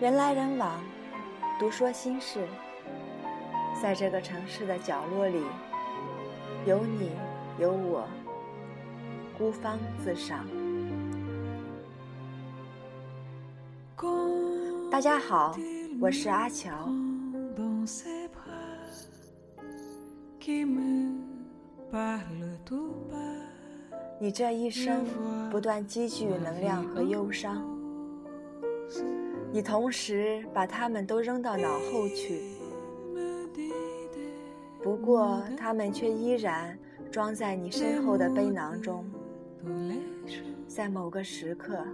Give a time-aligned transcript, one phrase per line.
[0.00, 0.80] 人来人往，
[1.58, 2.46] 独说心事。
[3.82, 5.42] 在这个城市的角落里，
[6.64, 7.10] 有你，
[7.58, 8.06] 有我，
[9.36, 10.46] 孤芳自赏。
[14.92, 15.56] 大家好，
[16.00, 16.70] 我是阿乔。
[24.22, 25.04] 你这一生
[25.50, 27.60] 不断积聚能量和忧伤。
[29.50, 32.40] 你同时把它们都扔到脑后去，
[34.80, 36.78] 不过它们却依然
[37.10, 39.04] 装在你身后的背囊中，
[40.68, 41.84] 在某个时刻，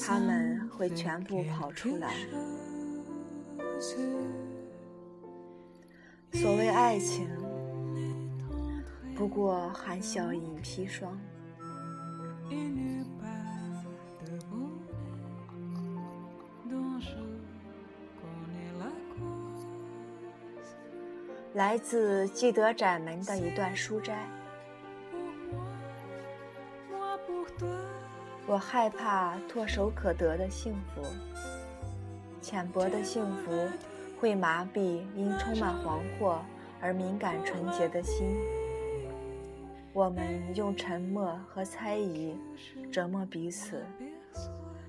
[0.00, 2.14] 它们会全部跑出来。
[6.32, 7.28] 所谓爱情，
[9.14, 11.20] 不过含笑饮砒霜。
[21.52, 24.26] 来自记得窄门的一段书斋。
[28.46, 31.02] 我害怕唾手可得的幸福，
[32.40, 33.68] 浅薄的幸福
[34.18, 36.38] 会麻痹因充满惶惑
[36.80, 38.26] 而敏感纯洁的心。
[39.92, 42.36] 我们用沉默和猜疑
[42.92, 43.84] 折磨彼此，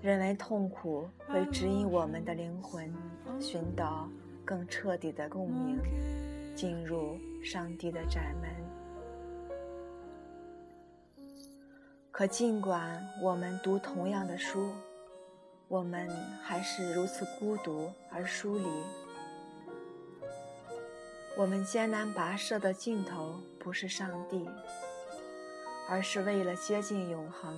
[0.00, 2.92] 认为痛苦会指引我们的灵魂
[3.40, 4.08] 寻到
[4.44, 5.78] 更彻底的共鸣。
[6.54, 8.48] 进入上帝的窄门。
[12.12, 14.70] 可尽管我们读同样的书，
[15.66, 16.08] 我们
[16.40, 18.68] 还是如此孤独而疏离。
[21.36, 24.48] 我们艰难跋涉的尽头不是上帝，
[25.88, 27.56] 而是为了接近永恒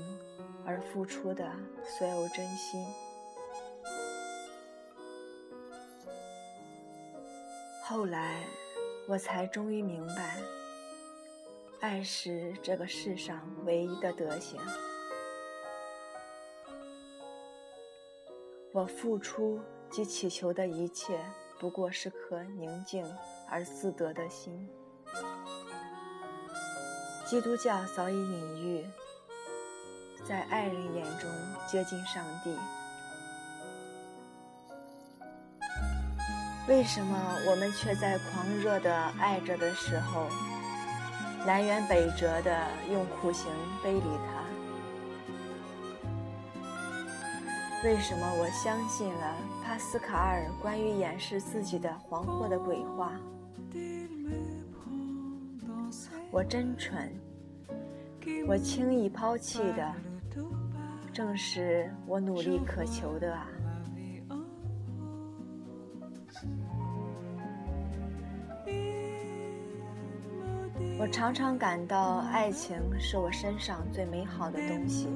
[0.65, 1.51] 而付出的
[1.85, 2.87] 所有真心。
[7.83, 8.43] 后来。
[9.09, 10.41] 我才终于明白，
[11.79, 14.61] 爱是这个世上唯一的德行。
[18.73, 21.21] 我付出及祈求的一切，
[21.61, 23.07] 不过是颗宁静
[23.49, 24.69] 而自得的心。
[27.29, 28.87] 基督教早已隐喻，
[30.25, 31.29] 在爱人眼中
[31.67, 32.57] 接近上帝。
[36.69, 40.29] 为什么我们却在狂热的爱着的时候，
[41.45, 43.51] 南辕北辙的用苦行
[43.83, 44.45] 背离他？
[47.83, 53.11] 为什么我相信了帕斯卡尔关于掩饰自己的惶惑的鬼话？
[56.31, 57.13] 我真蠢，
[58.47, 59.95] 我轻易抛弃的，
[61.13, 63.49] 正是我努力渴求的啊！
[70.99, 75.09] 我常常感到，爱情是我身上最美好的东西。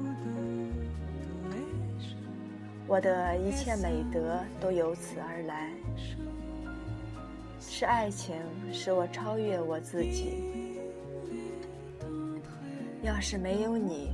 [2.87, 5.71] 我的一切美德都由此而来。
[7.81, 8.35] 是爱情
[8.71, 10.43] 使我超越我自己。
[13.01, 14.11] 要是没有你，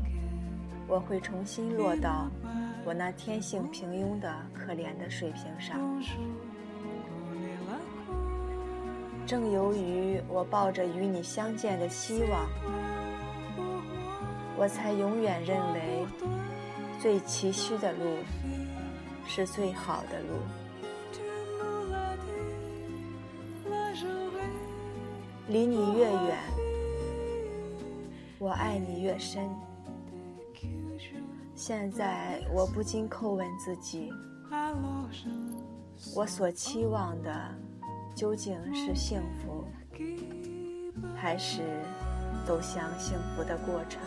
[0.88, 2.30] 我会重新落到
[2.86, 6.02] 我那天性平庸的可怜的水平上。
[9.26, 12.48] 正由于我抱着与你相见的希望，
[14.56, 16.06] 我才永远认为
[17.02, 18.00] 最崎岖的路
[19.26, 20.40] 是最好的路。
[25.50, 26.38] 离你越远，
[28.38, 29.50] 我爱你越深。
[31.56, 34.12] 现在我不禁叩问自己：
[36.16, 37.34] 我所期望的。
[38.16, 39.64] 究竟是幸福，
[41.16, 41.62] 还是
[42.48, 44.02] 走向幸福的过程？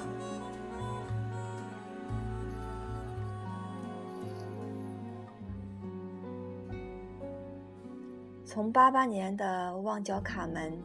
[8.44, 10.76] 从八八年的旺角卡门，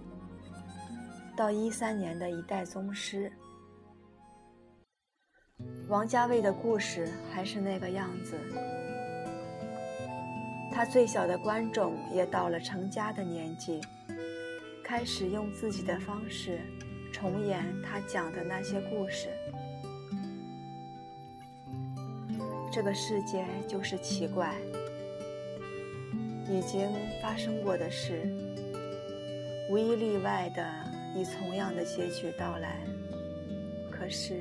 [1.36, 3.30] 到一三年的一代宗师，
[5.90, 8.38] 王家卫的故事还是那个样子。
[10.72, 13.82] 他最小的观众也到了成家的年纪，
[14.82, 16.62] 开始用自己的方式
[17.12, 19.28] 重演他讲的那些故事。
[22.72, 24.54] 这个世界就是奇怪，
[26.50, 26.90] 已经
[27.22, 28.22] 发生过的事，
[29.70, 30.64] 无一例外的
[31.16, 32.86] 以同样的结局到来。
[33.90, 34.36] 可是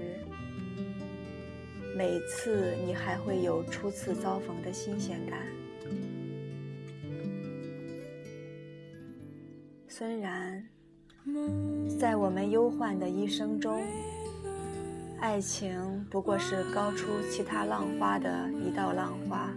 [1.97, 5.39] 每次你还会有初次遭逢的新鲜感。
[9.89, 10.67] 虽然
[11.99, 13.81] 在我们忧患的一生中，
[15.21, 19.55] 爱情不过是高出其他浪花的一道浪花，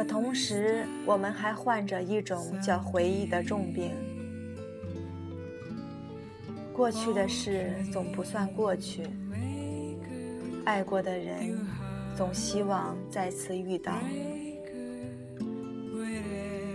[0.00, 3.92] 可同时我们还患着一种叫回忆的重病。
[6.72, 9.02] 过去的事总不算过去，
[10.64, 11.54] 爱过的人
[12.16, 13.92] 总希望再次遇到，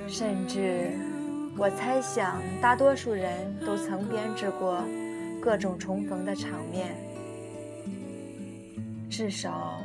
[0.08, 0.92] 甚至
[1.58, 3.34] 我猜想，大多数人
[3.66, 4.84] 都曾编织过
[5.42, 6.96] 各种重逢的场面，
[9.10, 9.82] 至少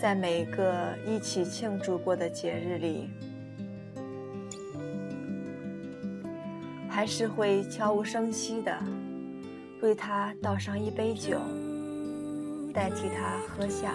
[0.00, 3.10] 在每个一起庆祝过的节日里。
[6.88, 8.72] 还是会悄无声息地
[9.82, 11.38] 为他倒上一杯酒，
[12.72, 13.94] 代替他喝下。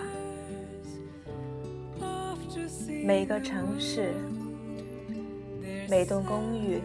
[3.04, 4.14] 每个城市、
[5.90, 6.82] 每栋公寓、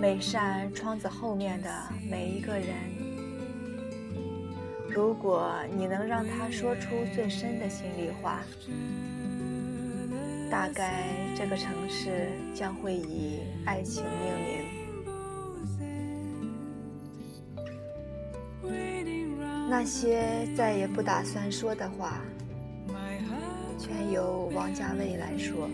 [0.00, 1.68] 每扇窗子后面的
[2.08, 2.68] 每一个人，
[4.94, 8.42] 如果你能让他说出最深的心里话。
[10.50, 14.50] 大概这个城市将会以爱情命名。
[19.70, 22.20] 那些再也不打算说的话，
[23.78, 25.70] 全由王家卫来说。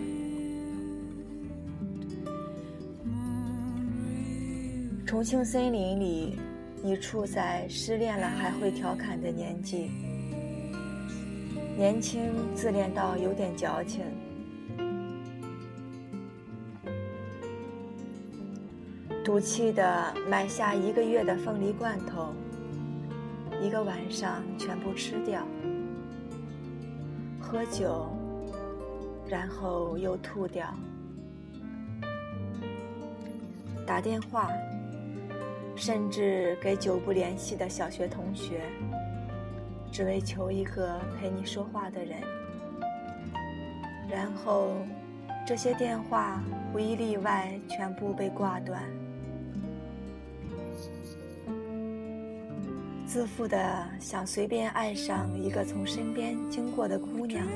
[5.05, 6.39] 重庆森林里，
[6.81, 9.91] 你处在失恋了还会调侃的年纪，
[11.77, 12.21] 年轻
[12.55, 14.03] 自恋到有点矫情。
[19.23, 22.33] 赌气的买下一个月的凤梨罐头，
[23.61, 25.45] 一个晚上全部吃掉，
[27.39, 28.09] 喝酒，
[29.27, 30.73] 然后又吐掉，
[33.85, 34.49] 打电话，
[35.79, 38.59] 甚至给久不联系的小学同学，
[39.89, 42.17] 只为求一个陪你说话的人，
[44.11, 44.73] 然后
[45.47, 46.43] 这些电话
[46.73, 48.83] 无一例外全部被挂断。
[53.07, 57.47] 自负的想随便爱上一个从身边经过的姑娘，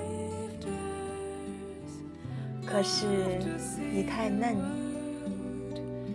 [2.65, 3.05] 可是
[3.93, 4.55] 你太嫩，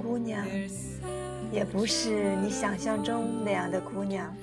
[0.02, 0.44] 姑娘
[1.50, 4.34] 也不是你想象中那样的姑娘。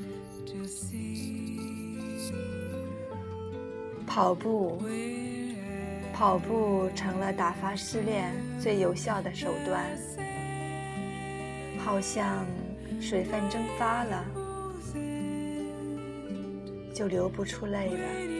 [4.07, 4.81] 跑步，
[6.13, 9.85] 跑步成了打发失恋最有效的手段，
[11.77, 12.45] 好像
[13.01, 14.25] 水分蒸发了。
[16.93, 18.34] 就流不出泪了。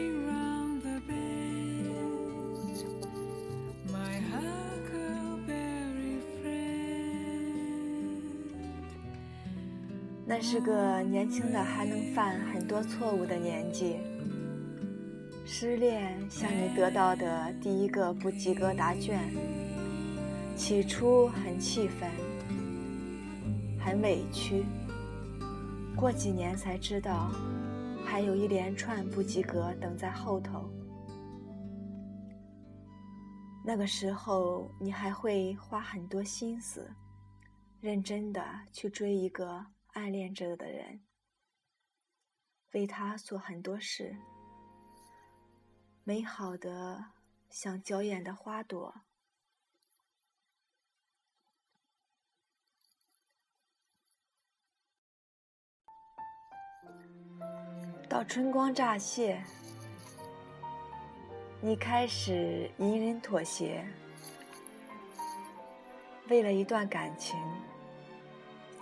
[10.28, 13.96] 那是个年轻的还能犯很多错误的年纪。
[15.44, 19.20] 失恋像你得到的第一个不及格答卷，
[20.56, 22.10] 起初很气愤，
[23.78, 24.64] 很委屈，
[25.94, 27.30] 过几年才知道。
[28.04, 30.70] 还有一连串不及格等在后头。
[33.64, 36.88] 那个时候，你还会花很多心思，
[37.80, 38.40] 认真的
[38.72, 41.00] 去追一个暗恋着的人，
[42.74, 44.14] 为他做很多事，
[46.04, 47.12] 美好的
[47.48, 48.94] 像娇艳的花朵。
[58.06, 59.42] 到春光乍泄，
[61.62, 63.82] 你开始隐忍妥协，
[66.28, 67.40] 为了一段感情，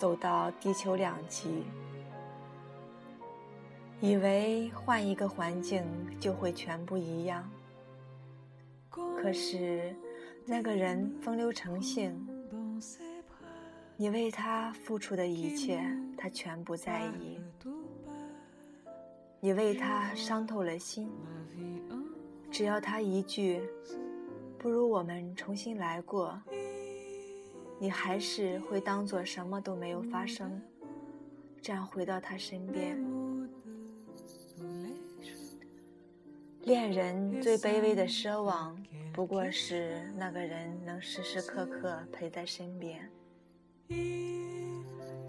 [0.04, 1.64] 走到地球两极，
[4.02, 5.82] 以为换一个环境
[6.20, 7.50] 就会全部一样。
[8.90, 9.96] 可是
[10.44, 12.14] 那个人风流成性，
[13.96, 15.82] 你为他付出的一切，
[16.18, 17.40] 他全不在意。
[19.40, 21.10] 你为他伤透了心，
[22.50, 23.62] 只要他一句
[24.60, 26.38] “不如我们重新来过”，
[27.78, 30.60] 你还是会当做什么都没有发生，
[31.60, 32.98] 这样回到他身边。
[36.62, 38.74] 恋人最卑微的奢望，
[39.12, 43.10] 不过是那个人能时时刻刻陪在身边。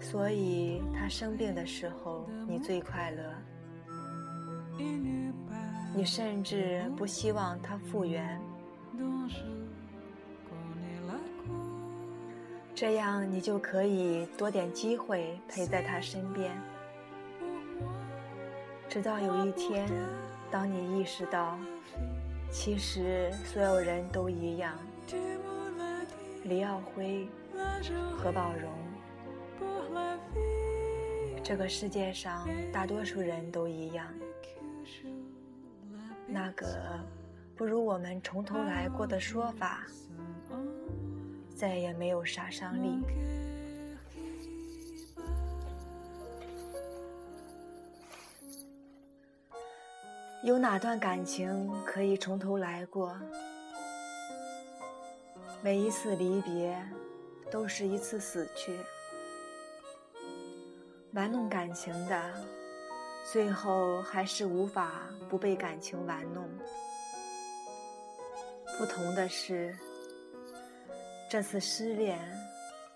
[0.00, 3.34] 所以他生病的时候，你最快乐。
[5.94, 8.40] 你甚至不希望他复原，
[12.76, 16.52] 这样你就可以多点机会陪在他身边。
[18.86, 19.88] 直到有一天，
[20.50, 21.58] 当你意识到，
[22.50, 24.74] 其实所有人都一样，
[26.44, 27.26] 李耀辉、
[28.18, 28.70] 何宝荣，
[31.42, 34.06] 这个世界上大多数人都一样，
[36.26, 37.00] 那个
[37.56, 39.86] 不如我们从头来过的说法，
[41.56, 43.00] 再也没有杀伤力。
[50.44, 53.18] 有哪段感情可以从头来过？
[55.62, 56.80] 每一次离别，
[57.50, 58.78] 都是一次死去。
[61.14, 62.34] 玩弄感情的，
[63.32, 66.46] 最后还是无法不被感情玩弄。
[68.78, 69.74] 不同的是，
[71.28, 72.18] 这次失恋，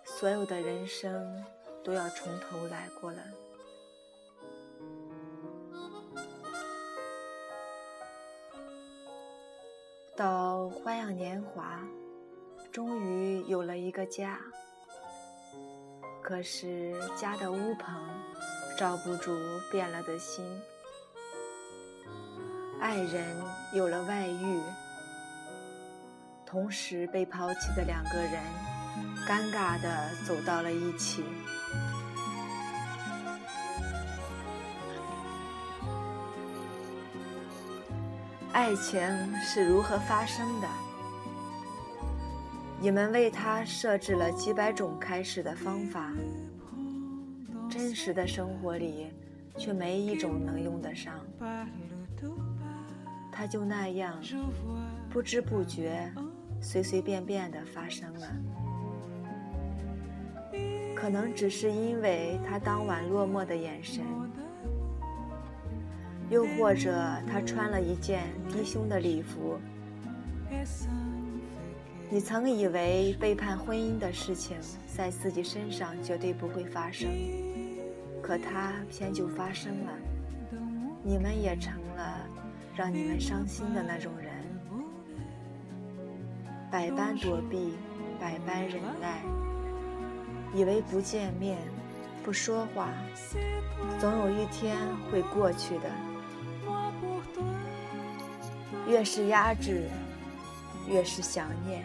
[0.05, 1.45] 所有的人生
[1.83, 3.19] 都要从头来过了。
[10.17, 11.81] 到花样年华，
[12.71, 14.39] 终于有了一个家。
[16.23, 18.09] 可是家的屋棚
[18.79, 19.37] 罩不住
[19.73, 20.45] 变了的心，
[22.81, 23.37] 爱人
[23.75, 24.61] 有了外遇，
[26.50, 28.42] 同时被抛弃的两个人，
[29.25, 31.23] 尴尬地走到了一起。
[38.52, 39.00] 爱情
[39.37, 40.66] 是如何发生的？
[42.80, 46.11] 你们为他设置了几百种开始的方法，
[47.71, 49.12] 真实的生活里
[49.57, 51.14] 却没一种能用得上。
[53.30, 54.21] 他就那样
[55.09, 56.12] 不知不觉、
[56.61, 58.26] 随随便便地发生了。
[60.95, 64.05] 可能只是因为他当晚落寞的眼神。
[66.29, 66.93] 又或者，
[67.26, 69.59] 他穿了一件低胸的礼服。
[72.09, 77.09] 你曾以为背叛婚姻的事情在自己身上绝对不会发生，
[78.23, 79.93] 可他偏就发生了。
[81.02, 82.26] 你们也成了
[82.76, 84.12] 让你们伤心的那种，
[86.71, 87.75] 百般躲避，
[88.21, 89.23] 百般忍耐，
[90.55, 91.59] 以为不见面、
[92.23, 92.89] 不说话，
[93.99, 94.77] 总有一天
[95.11, 95.91] 会过去的。
[98.89, 99.89] 越是压制，
[100.89, 101.85] 越是想念。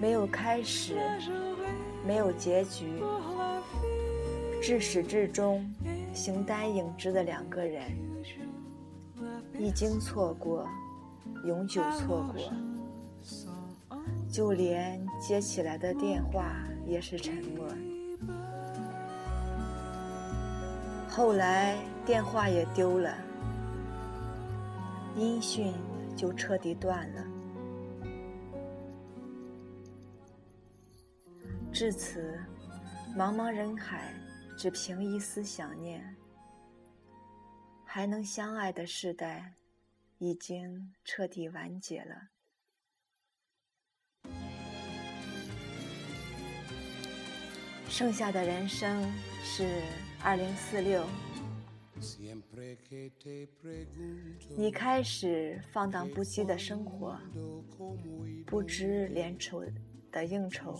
[0.00, 0.96] 没有开始，
[2.06, 3.02] 没有结局，
[4.62, 5.70] 至始至终
[6.14, 7.82] 形单影只的两个人，
[9.58, 10.66] 一经错过，
[11.44, 12.69] 永久错过。
[14.30, 16.56] 就连接起来的电话
[16.86, 17.66] 也是沉默。
[21.08, 23.18] 后来电话也丢了。
[25.16, 25.74] 音讯
[26.16, 27.26] 就彻底断了。
[31.72, 32.38] 至此，
[33.16, 34.14] 茫茫人海，
[34.56, 36.16] 只凭一丝想念，
[37.84, 39.54] 还能相爱的世代，
[40.18, 42.14] 已经彻底完结了。
[47.90, 49.82] 剩下的人生是
[50.22, 51.04] 二零四六。
[54.56, 57.18] 你开始放荡不羁的生活，
[58.46, 59.56] 不知廉耻
[60.12, 60.78] 的应酬，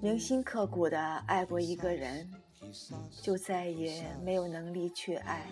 [0.00, 2.26] 铭心刻骨的爱过一个人，
[3.20, 5.44] 就再也没有能力去爱。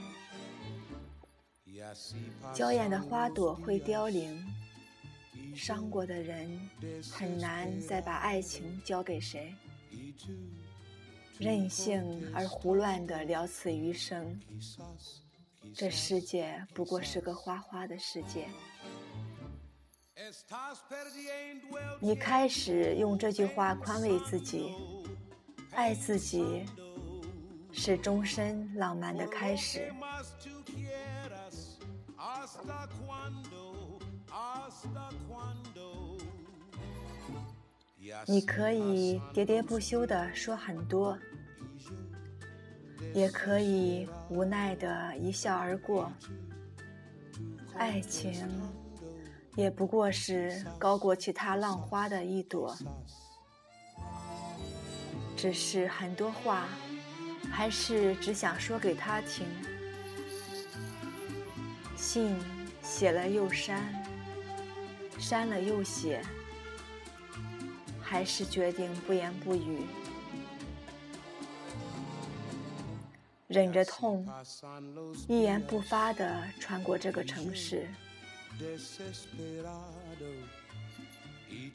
[2.54, 4.40] 娇艳的花朵会凋零，
[5.54, 6.70] 伤过的人
[7.10, 9.54] 很难再把爱情交给谁。
[11.38, 14.38] 任性而胡乱的了此余生，
[15.74, 18.46] 这世界不过是个花花的世界。
[21.98, 24.74] 你开始用这句话宽慰自己：
[25.72, 26.66] 爱自己
[27.72, 29.90] 是终身浪漫的开始。
[38.26, 41.18] 你可以喋喋不休地说很多。
[43.14, 46.12] 也可以无奈的一笑而过。
[47.74, 48.48] 爱情
[49.56, 52.76] 也不过是高过其他浪花的一朵。
[55.36, 56.68] 只是很多话，
[57.50, 59.46] 还是只想说给他听。
[61.96, 62.36] 信
[62.82, 63.82] 写了又删，
[65.20, 66.22] 删了又写，
[68.00, 69.86] 还是决定不言不语。
[73.46, 74.26] 忍着痛，
[75.28, 77.88] 一言不发地穿过这个城市，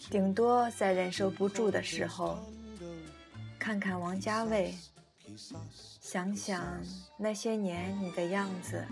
[0.10, 2.40] 顶多在忍受不住的时候，
[3.60, 4.74] 看看王家卫，
[6.00, 6.82] 想想
[7.18, 8.86] 那些年你的样子，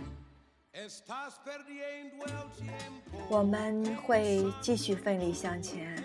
[3.29, 6.03] 我们会继续奋力向前，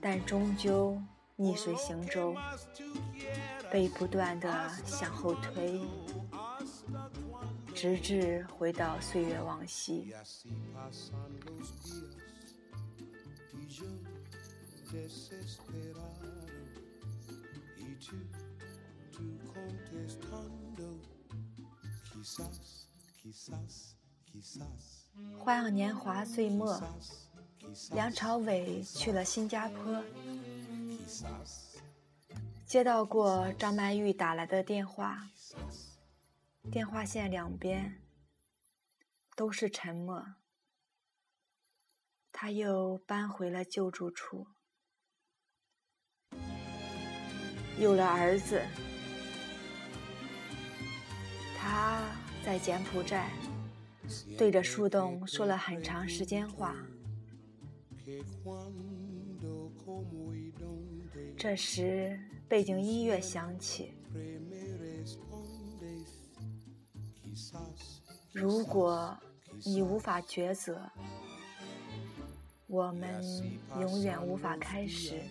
[0.00, 1.00] 但终究
[1.36, 2.34] 逆水行舟。
[3.70, 5.80] 被不断的向后推，
[7.74, 10.14] 直至回到岁月往昔。
[25.38, 26.82] 花样年华岁末，
[27.92, 30.02] 梁朝伟去了新加坡。
[32.66, 35.30] 接到过张曼玉打来的电话，
[36.72, 38.02] 电话线两边
[39.36, 40.24] 都是沉默。
[42.32, 44.46] 他又搬回了旧住处，
[47.78, 48.62] 有了儿子。
[51.64, 52.04] 他
[52.44, 53.30] 在柬埔寨
[54.36, 56.76] 对着树洞说了很长时间话。
[61.38, 62.20] 这时。
[62.46, 63.94] 背景音乐响起。
[68.32, 69.16] 如果
[69.64, 70.88] 你无法抉择，
[72.66, 73.24] 我们
[73.80, 75.22] 永远无法开始。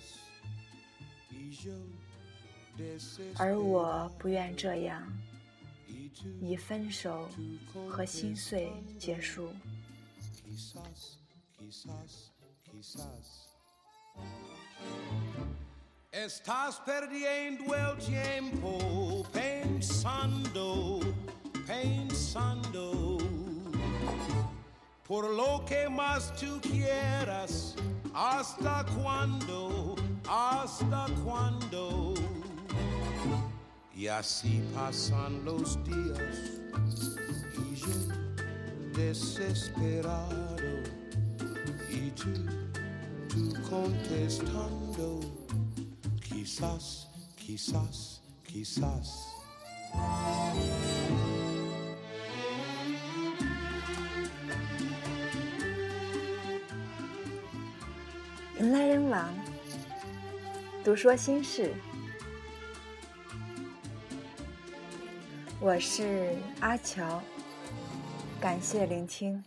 [3.37, 5.07] 而我不愿这样，
[6.41, 7.28] 以分手
[7.88, 9.50] 和心碎结束。
[16.10, 21.00] Estás perdiendo el tiempo pensando,
[21.67, 23.19] pensando
[25.06, 27.75] por lo que más tú quieras.
[28.12, 29.95] ¿Hasta cuándo?
[30.28, 32.14] ¿Hasta cuándo?
[33.96, 36.60] Y así pasan los días
[37.58, 37.88] y yo
[38.94, 40.58] desesperado
[41.90, 42.34] y tú,
[43.29, 45.22] tú contestando.
[46.44, 49.29] quizás, quizás, quizás.
[58.60, 59.34] 人来人往，
[60.84, 61.74] 独说心事。
[65.65, 67.23] 我是阿乔，
[68.41, 69.41] 感谢聆听。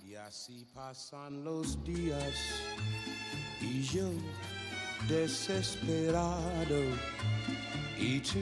[5.07, 6.81] desesperado
[7.99, 8.39] y tú,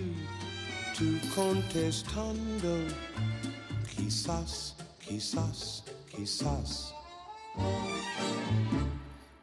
[0.95, 2.79] tú contestando,
[3.91, 6.95] quizás, quizás, quizás.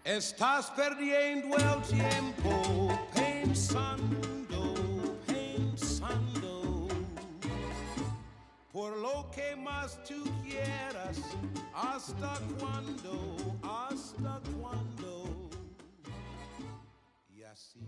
[0.05, 2.90] Estás perdiendo el tiempo
[9.83, 11.17] As tú quieras,
[11.73, 15.49] hasta cuando, hasta cuando.
[17.27, 17.79] Y así